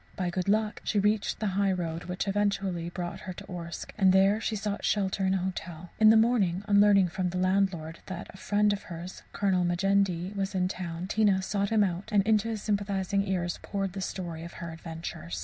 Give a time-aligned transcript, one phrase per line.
[0.15, 4.11] By good luck she reached the high road, which eventually brought her to Orsk; and
[4.11, 5.91] there she sought shelter in a hotel.
[5.99, 9.63] In the morning, on learning from the landlord that a friend of hers, a Colonel
[9.63, 13.93] Majendie, was in the town, Tina sought him out, and into his sympathizing ears poured
[13.93, 15.39] the story of her adventures.